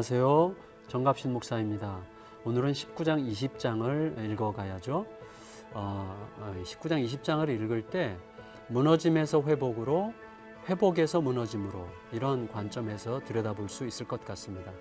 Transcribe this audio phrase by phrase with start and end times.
[0.00, 0.56] 안녕하세요.
[0.88, 2.00] 정갑신 목사입니다.
[2.46, 5.04] 오늘은 19장 20장을 읽어가야죠.
[5.74, 6.28] 어,
[6.64, 8.16] 19장 어, 20장을 읽을 때
[8.68, 10.14] 무너짐에서 회복으로
[10.70, 14.72] 회복에서 무너짐으로 이런 관점에서 들여다볼 수 있을 것 같습니다.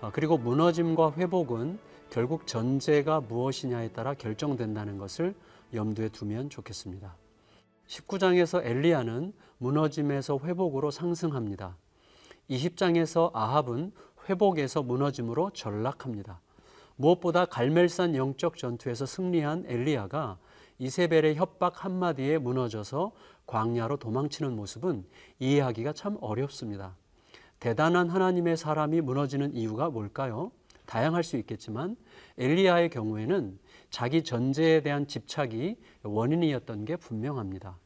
[0.00, 5.34] 어, 그리고 무너짐과 회복은 결국 전제가 무엇이냐에 따라 결정된다는 것을
[5.74, 7.16] 염두에 두면 좋겠습니다.
[7.88, 11.76] 19장에서 엘리야는 무너짐에서 회복으로 상승합니다.
[12.50, 13.92] 20장에서 아합은
[14.30, 16.40] 회복에서 무너짐으로 전락합니다.
[16.96, 20.38] 무엇보다 갈멜산 영적 전투에서 승리한 엘리야가
[20.78, 23.12] 이세벨의 협박 한마디에 무너져서
[23.46, 25.04] 광야로 도망치는 모습은
[25.40, 26.96] 이해하기가 참 어렵습니다.
[27.58, 30.52] 대단한 하나님의 사람이 무너지는 이유가 뭘까요?
[30.86, 31.96] 다양할 수 있겠지만
[32.38, 33.58] 엘리야의 경우에는
[33.90, 37.78] 자기 전제에 대한 집착이 원인이었던 게 분명합니다.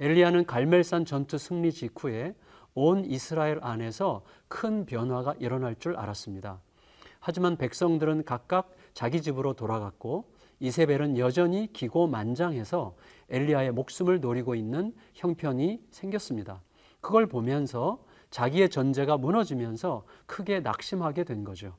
[0.00, 2.34] 엘리야는 갈멜산 전투 승리 직후에
[2.74, 6.60] 온 이스라엘 안에서 큰 변화가 일어날 줄 알았습니다.
[7.20, 12.94] 하지만 백성들은 각각 자기 집으로 돌아갔고 이세벨은 여전히 기고만장해서
[13.30, 16.62] 엘리야의 목숨을 노리고 있는 형편이 생겼습니다.
[17.00, 21.76] 그걸 보면서 자기의 전제가 무너지면서 크게 낙심하게 된 거죠.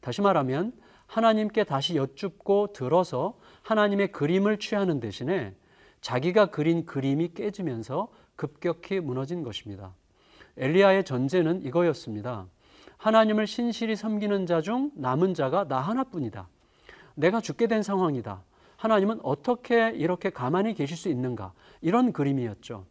[0.00, 0.72] 다시 말하면
[1.06, 5.54] 하나님께 다시 여쭙고 들어서 하나님의 그림을 취하는 대신에
[6.00, 9.94] 자기가 그린 그림이 깨지면서 급격히 무너진 것입니다.
[10.56, 12.46] 엘리야의 전제는 이거였습니다.
[12.98, 16.48] 하나님을 신실히 섬기는 자 중 남은 자가 나 하나뿐이다.
[17.14, 18.42] 내가 죽게 된 상황이다.
[18.76, 21.52] 하나님은 어떻게 이렇게 가만히 계실 수 있는가?
[21.80, 22.86] 이런 그림이었죠.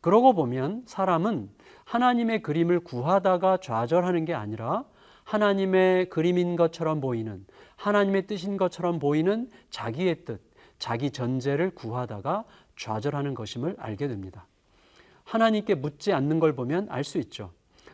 [0.00, 1.50] 그러고 보면 사람은
[1.84, 4.84] 하나님의 그림을 구하다가 좌절하는 게 아니라
[5.24, 7.44] 하나님의 그림인 것처럼 보이는
[7.76, 10.40] 하나님의 뜻인 것처럼 보이는 자기의 뜻,
[10.78, 12.44] 자기 전제를 구하다가
[12.76, 14.46] 좌절하는 것임을 알게 됩니다.
[15.26, 17.50] 하나님께 묻지 않는 걸 보면 알 수 있죠.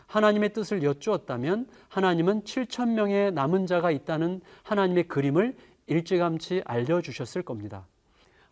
[0.06, 5.56] 하나님의 뜻을 여쭈었다면 하나님은 7천 명의 남은 자가 있다는 하나님의 그림을
[5.86, 7.86] 일찌감치 알려주셨을 겁니다.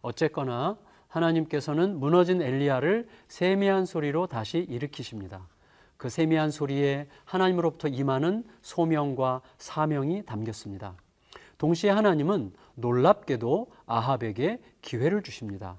[0.00, 5.46] 어쨌거나 하나님께서는 무너진 엘리야를 세미한 소리로 다시 일으키십니다.
[5.98, 10.94] 그 세미한 소리에 하나님으로부터 임하는 소명과 사명이 담겼습니다.
[11.58, 15.76] 동시에 하나님은 놀랍게도 아합에게 기회를 주십니다.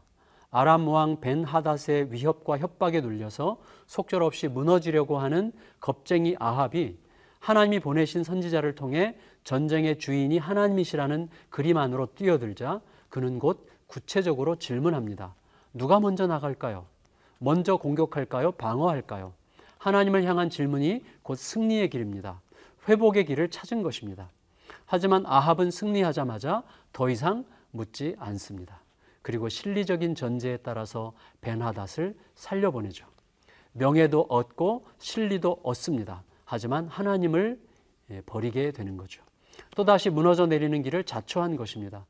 [0.52, 3.58] 아람 왕 벤 하닷의 위협과 협박에 눌려서
[3.88, 6.98] 속절없이 무너지려고 하는 겁쟁이 아합이
[7.40, 15.34] 하나님이 보내신 선지자를 통해 전쟁의 주인이 하나님이시라는 그림 안으로 뛰어들자 그는 곧 구체적으로 질문합니다.
[15.74, 16.86] 누가 먼저 나갈까요?
[17.40, 18.52] 먼저 공격할까요?
[18.52, 19.34] 방어할까요?
[19.78, 22.42] 하나님을 향한 질문이 곧 승리의 길입니다.
[22.88, 24.30] 회복의 길을 찾은 것입니다.
[24.86, 28.82] 하지만 아합은 승리하자마자 더 이상 묻지 않습니다.
[29.22, 33.06] 그리고 실리적인 전제에 따라서 벤하닷을 살려보내죠.
[33.74, 36.24] 명예도 얻고 실리도 얻습니다.
[36.46, 37.60] 하지만 하나님을
[38.10, 39.24] 예, 버리게 되는 거죠.
[39.76, 42.06] 또다시 무너져 내리는 길을 자초한 것입니다.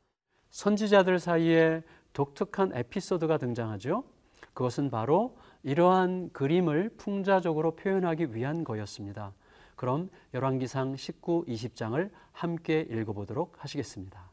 [0.50, 4.04] 선지자들 사이에 독특한 에피소드가 등장하죠.
[4.52, 9.32] 그것은 바로 이러한 그림을 풍자적으로 표현하기 위한 거였습니다.
[9.76, 14.31] 그럼 열왕기상 19, 20장을 함께 읽어보도록 하시겠습니다.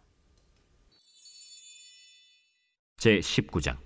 [3.00, 3.78] 제 19장.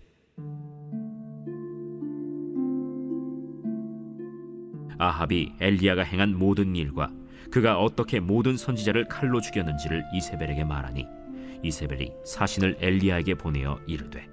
[4.97, 7.11] 아합이 엘리야가 행한 모든 일과
[7.51, 11.05] 그가 어떻게 모든 선지자를 칼로 죽였는지를 이세벨에게 말하니
[11.61, 14.27] 이세벨이 사신을 엘리야에게 보내어 이르되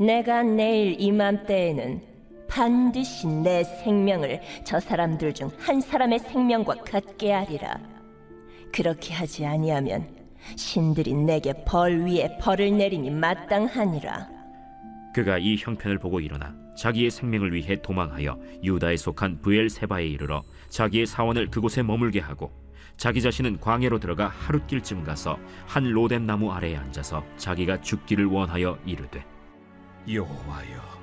[0.00, 2.02] 내가 내일 이맘때에는
[2.48, 7.78] 반드시 내 생명을 저 사람들 중 한 사람의 생명과 같게 하리라.
[8.72, 10.17] 그렇게 하지 아니하면
[10.56, 14.28] 신들이 내게 벌 위에 벌을 내림이 마땅하니라.
[15.14, 21.50] 그가 이 형편을 보고 일어나 자기의 생명을 위해 도망하여 유다에 속한 브엘세바에 이르러 자기의 사원을
[21.50, 22.52] 그곳에 머물게 하고
[22.96, 29.24] 자기 자신은 광야로 들어가 하룻길쯤 가서 한 로뎀 나무 아래에 앉아서 자기가 죽기를 원하여 이르되
[30.08, 30.98] 여호와여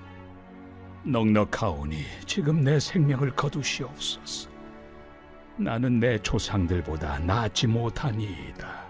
[1.04, 4.50] 넉넉하오니 지금 내 생명을 거두시옵소서
[5.58, 8.85] 나는 내 조상들보다 낫지 못하니이다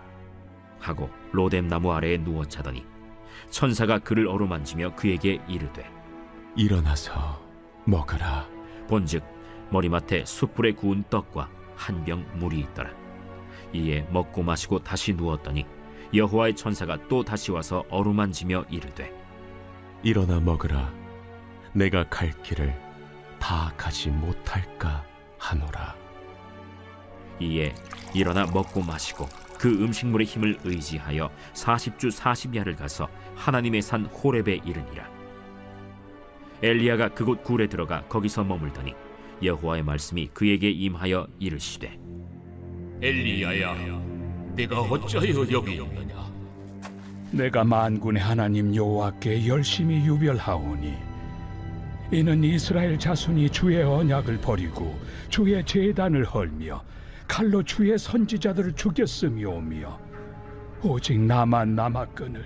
[0.88, 2.86] 하고 로뎀 나무 아래에 누워 자더니
[3.50, 5.90] 천사가 그를 어루만지며 그에게 이르되
[6.56, 7.42] 일어나서
[7.86, 8.48] 먹으라.
[8.88, 9.24] 본즉
[9.72, 12.92] 머리맡에 숯불에 구운 떡과 한 병 물이 있더라.
[13.74, 15.66] 이에 먹고 마시고 다시 누웠더니
[16.14, 19.12] 여호와의 천사가 또 다시 와서 어루만지며 이르되
[20.04, 20.94] 일어나 먹으라.
[21.74, 22.74] 내가 갈 길을
[23.40, 25.04] 다 가지 못할까
[25.38, 25.96] 하노라.
[27.40, 27.76] 이에
[28.14, 29.28] 일어나 먹고 마시고
[29.60, 35.10] 그 음식물의 힘을 의지하여 40주 40야를 가서 하나님의 산 호렙에 이르니라.
[36.62, 38.94] 엘리야가 그곳 굴에 들어가 거기서 머물더니
[39.44, 42.00] 여호와의 말씀이 그에게 임하여 이르시되
[43.02, 43.76] 엘리야야,
[44.56, 46.26] 네가 어찌하여 여기 있느냐?
[47.32, 50.94] 내가 만군의 하나님 여호와께 열심히 유별하오니
[52.12, 54.98] 이는 이스라엘 자손이 주의 언약을 버리고
[55.28, 56.82] 주의 제단을 헐며
[57.28, 60.00] 칼로 주의 선지자들을 죽였음이오며
[60.84, 62.44] 오직 나만 남았거늘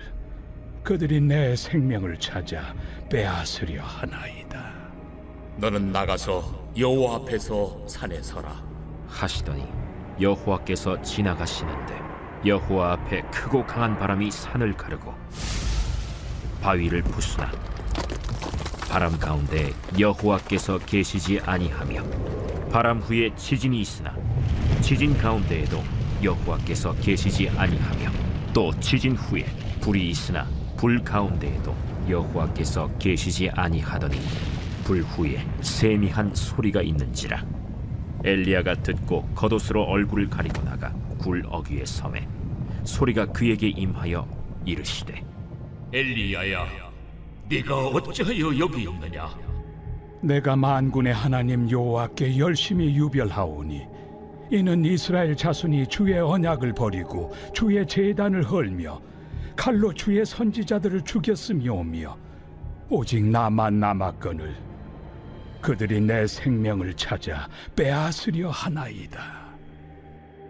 [0.82, 2.74] 그들이 내 생명을 찾아
[3.10, 4.72] 빼앗으려 하나이다.
[5.58, 8.62] 너는 나가서 여호와 앞에서 산에 서라.
[9.06, 9.66] 하시더니
[10.20, 11.94] 여호와께서 지나가시는데
[12.46, 15.12] 여호와 앞에 크고 강한 바람이 산을 가르고
[16.62, 17.50] 바위를 부수나
[18.88, 22.02] 바람 가운데 여호와께서 계시지 아니하며
[22.70, 24.14] 바람 후에 지진이 있으나
[24.90, 25.84] 지진 가운데에도
[26.20, 28.10] 여호와께서 계시지 아니하며
[28.52, 29.44] 또 지진 후에
[29.80, 31.72] 불이 있으나 불 가운데에도
[32.08, 34.18] 여호와께서 계시지 아니하더니
[34.82, 37.40] 불 후에 세미한 소리가 있는지라
[38.24, 42.26] 엘리야가 듣고 겉옷으로 얼굴을 가리고 나가 굴 어귀에 섬에
[42.82, 44.26] 소리가 그에게 임하여
[44.64, 45.24] 이르시되
[45.92, 46.66] 엘리야야,
[47.48, 49.28] 네가 어찌하여 여기 있느냐?
[50.20, 53.99] 내가 만군의 하나님 여호와께 열심히 유별하오니
[54.50, 59.00] 이는 이스라엘 자손이 주의 언약을 버리고 주의 제단을 헐며
[59.54, 62.16] 칼로 주의 선지자들을 죽였음이오며
[62.88, 64.56] 오직 나만 남았거늘
[65.60, 69.50] 그들이 내 생명을 찾아 빼앗으려 하나이다.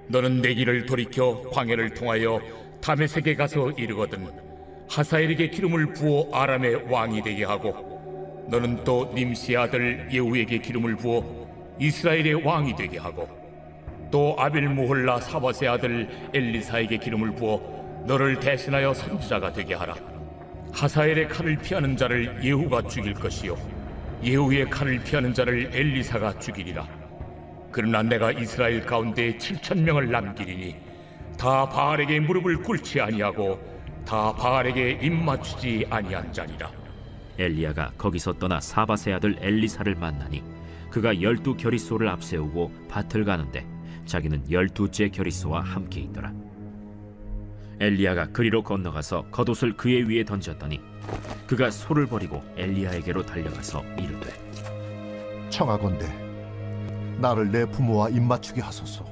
[0.08, 2.40] 너는 내 길을 돌이켜 광야를 통하여
[2.80, 4.30] 다메섹에 가서 이르거든
[4.88, 12.46] 하사엘에게 기름을 부어 아람의 왕이 되게 하고 너는 또 님시의 아들 예후에게 기름을 부어 이스라엘의
[12.46, 13.28] 왕이 되게 하고
[14.10, 19.94] 또 아벨무홀라 사바세 아들 엘리사에게 기름을 부어 너를 대신하여 선지자가 되게 하라.
[20.72, 23.56] 하사엘의 칼을 피하는 자를 예후가 죽일 것이요
[24.22, 26.86] 예후의 칼을 피하는 자를 엘리사가 죽이리라.
[27.72, 30.76] 그러나 내가 이스라엘 가운데 7천 명을 남기리니
[31.38, 33.58] 다 바알에게 무릎을 꿇지 아니하고
[34.04, 36.70] 다 바알에게 입 맞추지 아니한 자니라.
[37.38, 40.42] 엘리야가 거기서 떠나 사바세 아들 엘리사를 만나니
[40.90, 43.64] 그가 열두 결의소를 앞세우고 밭을 가는데
[44.06, 46.32] 자기는 열두째 결의소와 함께 있더라
[47.80, 50.80] 엘리야가 그리로 건너가서 겉옷을 그의 위에 던졌더니
[51.46, 54.30] 그가 소를 버리고 엘리야에게로 달려가서 이르되
[55.48, 56.30] 청하건대
[57.20, 59.04] 나를 내 부모와 입맞추게 하소서.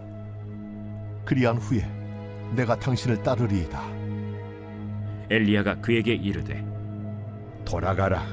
[1.24, 1.86] 그리한 후에
[2.56, 3.82] 내가 당신을 따르리이다.
[5.30, 6.64] 엘리야가 그에게 이르되
[7.66, 8.24] 돌아가라.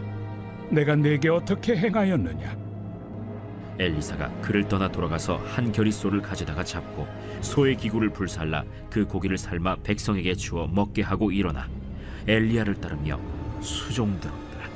[0.69, 2.64] 내가 내게 어떻게 행하였느냐?
[3.77, 7.07] 엘리사가 그를 떠나 돌아가서 한 결의소를 가져다가 잡고
[7.41, 11.67] 소의 기구를 불살라 그 고기를 삶아 백성에게 주어 먹게 하고 일어나
[12.27, 13.19] 엘리야를 따르며
[13.61, 14.69] 수종들었더라.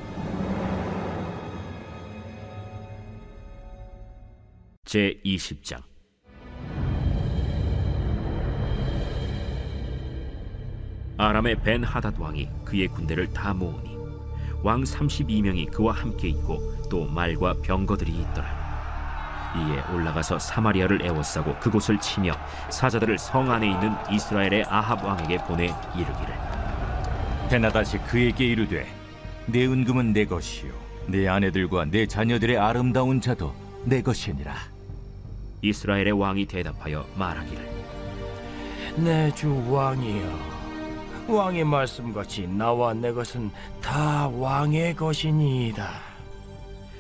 [4.86, 5.82] 제 20장
[11.18, 13.98] 아람의 벤 하닷 왕이 그의 군대를 다 모으니
[14.64, 16.60] 왕 32명이 그와 함께 있고
[16.90, 18.59] 또 말과 병거들이 있더라.
[19.56, 22.34] 이에 올라가서 사마리아를 애워싸고 그곳을 치며
[22.70, 25.66] 사자들을 성 안에 있는 이스라엘의 아합 왕에게 보내
[25.96, 26.36] 이르기를.
[27.50, 28.88] 베나다시 그에게 이르되
[29.48, 30.72] 내 은금은 내 것이요
[31.08, 33.54] 내 아내들과 내 자녀들의 아름다운 자도
[33.86, 34.54] 내 것이니라.
[35.62, 37.70] 이스라엘의 왕이 대답하여 말하기를.
[38.98, 40.60] 내 주 왕이여
[41.28, 43.52] 왕의 말씀같이 나와 내 것은
[43.82, 45.90] 다 왕의 것이니이다.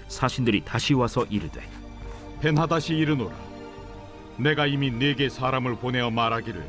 [0.07, 1.61] 사신들이 다시 와서 이르되
[2.41, 3.35] 벤하닷이 이르노라.
[4.37, 6.63] 내가 이미 네게 사람을 보내어 말하기를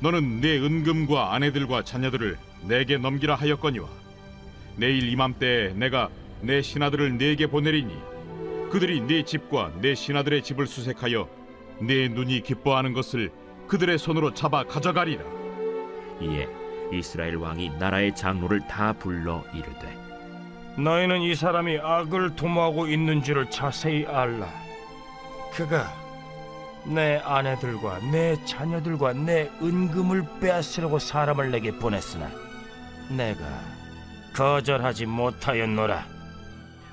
[0.00, 3.88] 너는 내 은금과 아내들과 자녀들을 내게 넘기라 하였거니와
[4.76, 6.08] 내일 이맘때에 내가
[6.40, 7.94] 내 신하들을 네게 보내리니
[8.70, 11.28] 그들이 네 집과 내 신하들의 집을 수색하여
[11.78, 13.30] 내 눈이 기뻐하는 것을
[13.68, 15.22] 그들의 손으로 잡아 가져가리라.
[16.20, 16.48] 이에
[16.92, 19.96] 이스라엘 왕이 나라의 장로를 다 불러 이르되
[20.76, 24.48] 너희는 이 사람이 악을 도모하고 있는 줄을 자세히 알라
[25.56, 25.92] 그가
[26.84, 32.28] 내 아내들과 내 자녀들과 내 은금을 빼앗으려고 사람을 내게 보냈으나
[33.08, 33.44] 내가
[34.34, 36.04] 거절하지 못하였노라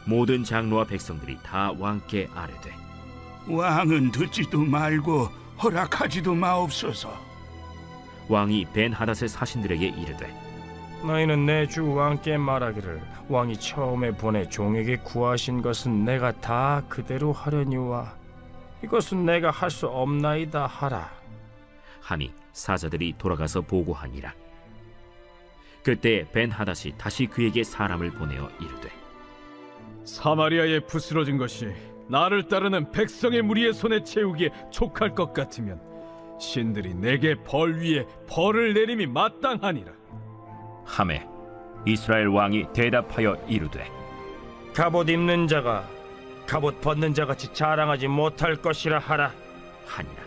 [0.06, 2.72] 모든 장로와 백성들이 다 왕께 아뢰되
[3.50, 5.27] 왕은 듣지도 말고
[5.62, 7.12] 허락하지도 마옵소서.
[8.30, 10.34] 왕이 벤 하닷의 사신들에게 이르되
[11.03, 18.13] 너희는 내 주 왕께 말하기를 왕이 처음에 보내 종에게 구하신 것은 내가 다 그대로 하려니와
[18.84, 21.10] 이것은 내가 할 수 없나이다 하라
[22.02, 24.34] 하니 사자들이 돌아가서 보고하니라
[25.84, 28.90] 그때 벤 하닷이 다시 그에게 사람을 보내어 이르되
[30.06, 31.72] 사마리아에 부스러진 것이
[32.08, 35.80] 나를 따르는 백성의 무리의 손에 채우기에 촉할 것 같으면
[36.40, 39.92] 신들이 내게 벌 위에 벌을 내림이 마땅하니라.
[40.84, 41.26] 함에
[41.86, 43.88] 이스라엘 왕이 대답하여 이르되
[44.74, 45.88] 갑옷 입는 자가
[46.51, 49.31] 갑옷 벗는 자 같이 자랑하지 못할 것이라 하라
[49.86, 50.22] 하니라.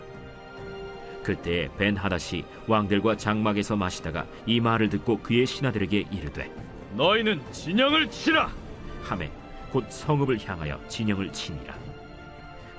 [1.21, 6.49] 그때 벤 하닷이 왕들과 장막에서 마시다가 이 말을 듣고 그의 신하들에게 이르되
[6.95, 8.49] 너희는 진영을 치라.
[9.03, 9.31] 함에
[9.71, 11.75] 곧 성읍을 향하여 진영을 치니라.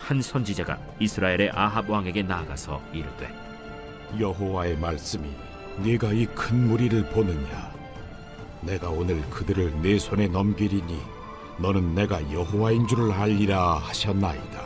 [0.00, 3.32] 한 선지자가 이스라엘의 아합 왕에게 나아가서 이르되
[4.18, 5.28] 여호와의 말씀이
[5.84, 7.70] 네가 이 큰 무리를 보느냐
[8.62, 11.00] 내가 오늘 그들을 내 손에 넘기리니
[11.58, 14.60] 너는 내가 여호와인 줄을 알리라 하셨나이다.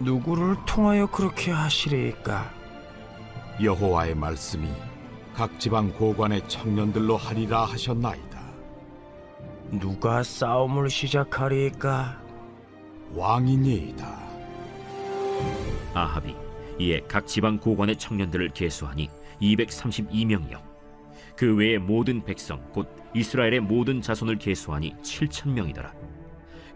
[0.00, 2.50] 누구를 통하여 그렇게 하시리까?
[3.62, 4.68] 여호와의 말씀이
[5.34, 8.40] 각 지방 고관의 청년들로 하리라 하셨나이다.
[9.72, 12.20] 누가 싸움을 시작하리까?
[13.14, 14.18] 왕이니이다.
[15.94, 16.34] 아합이
[16.78, 19.10] 이에 각 지방 고관의 청년들을 계수하니
[19.42, 20.69] 232명이요
[21.40, 25.90] 그 외의 모든 백성 곧 이스라엘의 모든 자손을 계수하니 7천 명이더라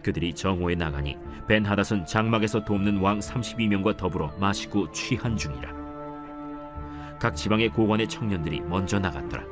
[0.01, 1.17] 그들이 정오에 나가니
[1.47, 5.71] 벤 하닷은 장막에서 돕는 왕 32명과 더불어 마시고 취한 중이라
[7.19, 9.45] 각 지방의 고관의 청년들이 먼저 나갔더라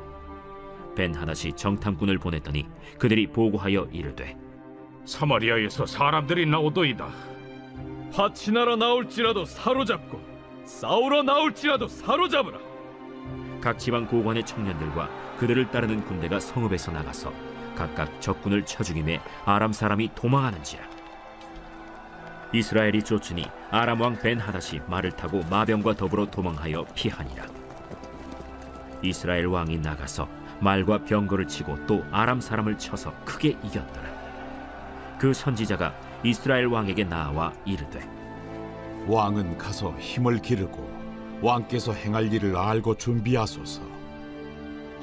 [0.96, 2.66] 벤 하닷이 정탐꾼을 보냈더니
[2.98, 4.36] 그들이 보고하여 이르되
[5.04, 7.06] 사마리아에서 사람들이 나오도이다.
[8.12, 10.18] 파치나라 나올지라도 사로잡고
[10.64, 12.73] 싸우러 나올지라도 사로잡으라.
[13.64, 17.32] 각 지방 고관의 청년들과 그들을 따르는 군대가 성읍에서 나가서
[17.74, 20.84] 각각 적군을 쳐 죽임에 아람 사람이 도망하는지라.
[22.52, 27.46] 이스라엘이 쫓으니 아람 왕 벤 하닷이 말을 타고 마병과 더불어 도망하여 피하니라.
[29.00, 30.28] 이스라엘 왕이 나가서
[30.60, 35.16] 말과 병거를 치고 또 아람 사람을 쳐서 크게 이겼더라.
[35.18, 38.06] 그 선지자가 이스라엘 왕에게 나와 이르되
[39.06, 41.03] 왕은 가서 힘을 기르고
[41.42, 43.82] 왕께서 행할 일을 알고 준비하소서.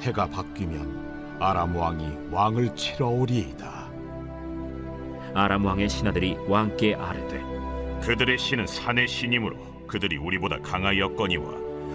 [0.00, 3.90] 해가 바뀌면 아람 왕이 왕을 치러 오리이다.
[5.34, 7.40] 아람 왕의 신하들이 왕께 아뢰되
[8.02, 11.44] 그들의 신은 산의 신이므로 그들이 우리보다 강하였거니와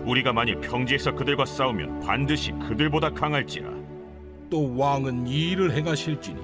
[0.06, 3.70] 우리가 만일 평지에서 그들과 싸우면 반드시 그들보다 강할지라.
[4.50, 6.40] 또 왕은 이 일을 행하실지니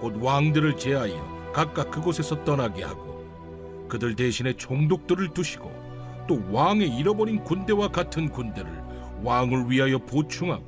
[0.00, 3.24] 곧 왕들을 제하여 각각 그곳에서 떠나게 하고
[3.88, 5.89] 그들 대신에 총독들을 두시고
[6.26, 8.70] 또 왕의 잃어버린 군대와 같은 군대를
[9.22, 10.64] 왕을 위하여 보충하고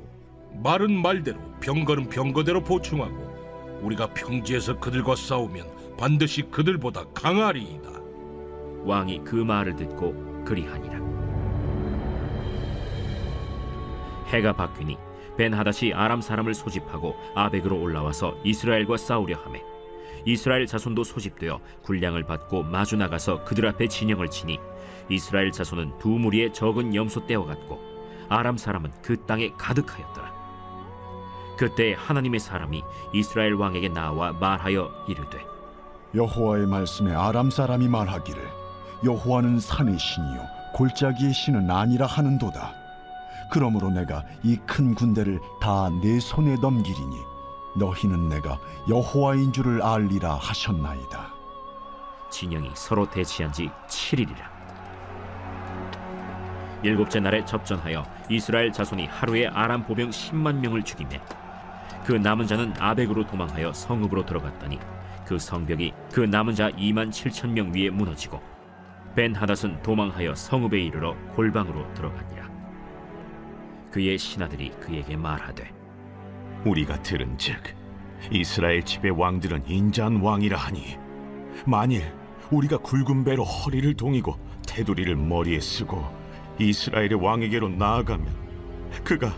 [0.63, 7.89] 말은 말대로 병거는 병거대로 보충하고 우리가 평지에서 그들과 싸우면 반드시 그들보다 강하리이다.
[8.83, 11.01] 왕이 그 말을 듣고 그리하니라.
[14.27, 14.97] 해가 바뀌니
[15.37, 19.61] 벤 하닷이 아람 사람을 소집하고 아벡으로 올라와서 이스라엘과 싸우려 하매
[20.25, 24.59] 이스라엘 자손도 소집되어 군량을 받고 마주 나가서 그들 앞에 진영을 치니
[25.13, 27.79] 이스라엘 자손은 두 무리의 적은 염소 떼어 갔고
[28.29, 30.33] 아람 사람은 그 땅에 가득하였더라.
[31.57, 35.45] 그때 하나님의 사람이 이스라엘 왕에게 나와 말하여 이르되
[36.15, 38.41] 여호와의 말씀에 아람 사람이 말하기를
[39.05, 40.41] 여호와는 산의 신이요
[40.75, 42.73] 골짜기의 신은 아니라 하는도다.
[43.51, 47.17] 그러므로 내가 이 큰 군대를 다 내 손에 넘기리니
[47.77, 51.33] 너희는 내가 여호와인 줄을 알리라 하셨나이다.
[52.31, 54.52] 진영이 서로 대치한 지 7일이라.
[56.83, 61.19] 일곱째 날에 접전하여 이스라엘 자손이 하루에 아람 보병 10만 명을 죽이매
[62.05, 64.77] 그 남은 자는 아벡으로 도망하여 성읍으로 들어갔더니
[65.25, 68.41] 그 성벽이 그 남은 자 2만 7천 명 위에 무너지고
[69.15, 72.49] 벤 하닷은 도망하여 성읍에 이르러 골방으로 들어가니라.
[73.91, 75.71] 그의 신하들이 그에게 말하되
[76.65, 77.61] 우리가 들은즉
[78.31, 80.97] 이스라엘 집의 왕들은 인자한 왕이라 하니
[81.65, 82.11] 만일
[82.49, 84.35] 우리가 굵은 배로 허리를 동이고
[84.67, 86.22] 테두리를 머리에 쓰고
[86.59, 88.27] 이스라엘의 왕에게로 나아가면
[89.03, 89.33] 그가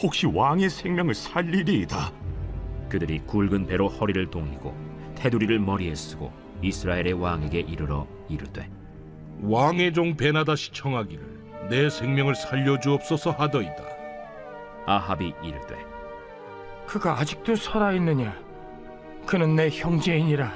[0.00, 2.12] 혹시 왕의 생명을 살리리이다.
[2.88, 4.74] 그들이 굵은 배로 허리를 동이고
[5.16, 6.32] 테두리를 머리에 쓰고
[6.62, 8.68] 이스라엘의 왕에게 이르러 이르되
[9.40, 13.84] 왕의 종 베나다시 청하기를 내 생명을 살려주옵소서 하더이다.
[14.86, 15.76] 아합이 이르되
[16.86, 18.34] 그가 아직도 살아 있느냐
[19.26, 20.50] 그는 내 형제이니라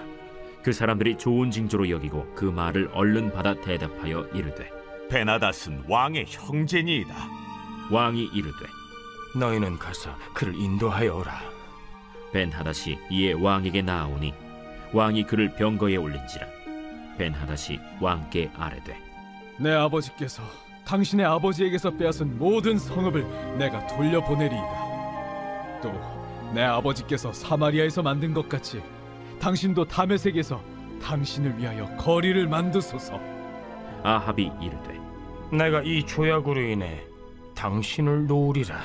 [0.62, 4.81] 그 사람들이 좋은 징조로 여기고 그 말을 얼른 받아 대답하여 이르되
[5.12, 7.14] 베나닷은 왕의 형제니이다.
[7.90, 8.64] 왕이 이르되
[9.36, 11.38] 너희는 가서 그를 인도하여 오라.
[12.32, 14.32] 벤 하닷이 이에 왕에게 나아오니
[14.94, 16.46] 왕이 그를 병거에 올린지라
[17.18, 18.96] 벤 하닷이 왕께 아뢰되
[19.58, 20.42] 내 아버지께서
[20.86, 25.80] 당신의 아버지에게서 빼앗은 모든 성읍을 내가 돌려보내리이다.
[25.82, 26.22] 또
[26.54, 28.82] 내 아버지께서 사마리아에서 만든 것 같이
[29.40, 30.62] 당신도 다메섹에서
[31.02, 33.31] 당신을 위하여 거리를 만드소서.
[34.02, 35.00] 아합이 이르되
[35.50, 37.02] 내가 이 조약으로 인해
[37.54, 38.80] 당신을 놓으리라.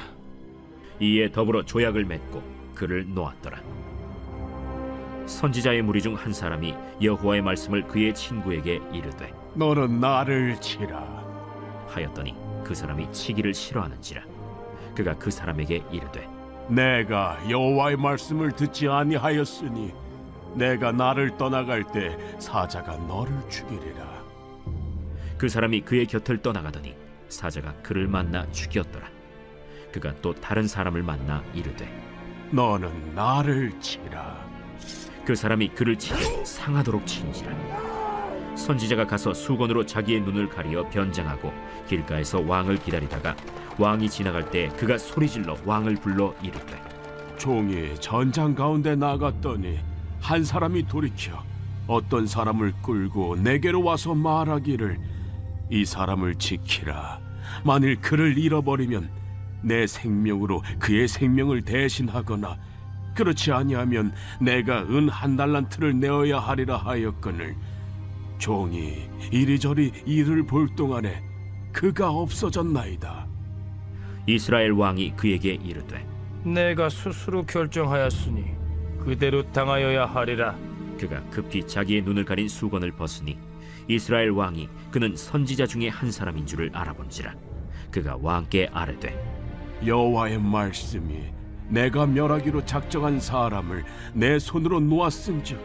[0.99, 2.41] 이에 더불어 조약을 맺고
[2.75, 3.59] 그를 놓았더라.
[5.25, 11.03] 선지자의 무리 중 한 사람이 여호와의 말씀을 그의 친구에게 이르되 너는 나를 치라
[11.87, 14.21] 하였더니 그 사람이 치기를 싫어하는지라
[14.95, 16.27] 그가 그 사람에게 이르되
[16.69, 19.93] 내가 여호와의 말씀을 듣지 아니하였으니
[20.55, 24.16] 내가 나를 떠나갈 때 사자가 너를 죽이리라
[25.37, 26.95] 그 사람이 그의 곁을 떠나가더니
[27.29, 29.07] 사자가 그를 만나 죽였더라.
[29.91, 31.87] 그가 또 다른 사람을 만나 이르되
[32.51, 34.45] 너는 나를 치라.
[35.25, 37.51] 그 사람이 그를 치되 상하도록 친지라.
[38.55, 41.53] 선지자가 가서 수건으로 자기의 눈을 가리어 변장하고
[41.87, 43.35] 길가에서 왕을 기다리다가
[43.77, 46.81] 왕이 지나갈 때 그가 소리질러 왕을 불러 이르되
[47.37, 49.79] 종이 전장 가운데 나갔더니
[50.19, 51.43] 한 사람이 돌이켜
[51.85, 55.16] 어떤 사람을 끌고 내게로 와서 말하기를
[55.69, 57.19] 이 사람을 지키라
[57.63, 59.09] 만일 그를 잃어버리면
[59.63, 62.57] 내 생명으로 그의 생명을 대신하거나
[63.15, 67.55] 그렇지 아니하면 내가 은 한 달란트를 내어야 하리라 하였거늘
[68.37, 71.23] 종이 이리저리 이를 볼 동안에
[71.73, 73.27] 그가 없어졌나이다
[74.27, 76.05] 이스라엘 왕이 그에게 이르되
[76.43, 78.45] 내가 스스로 결정하였으니
[79.03, 80.55] 그대로 당하여야 하리라.
[80.99, 83.37] 그가 급히 자기의 눈을 가린 수건을 벗으니
[83.87, 87.33] 이스라엘 왕이 그는 선지자 중에 한 사람인 줄을 알아본지라
[87.91, 89.17] 그가 왕께 아뢰되
[89.85, 91.31] 여호와의 말씀이
[91.69, 95.59] 내가 멸하기로 작정한 사람을 내 손으로 놓았은즉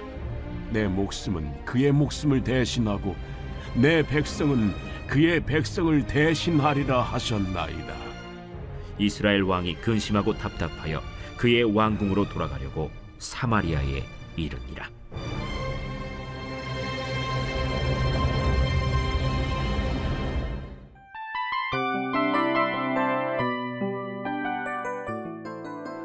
[0.71, 3.15] 내 목숨은 그의 목숨을 대신하고
[3.75, 4.75] 내 백성은
[5.07, 7.95] 그의 백성을 대신하리라 하셨나이다.
[8.99, 11.03] 이스라엘 왕이 근심하고 답답하여
[11.37, 14.05] 그의 왕궁으로 돌아가려고 사마리아에
[14.37, 14.89] 이르니라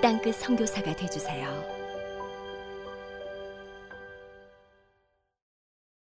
[0.00, 1.79] 땅끝 선교사가 되주세요.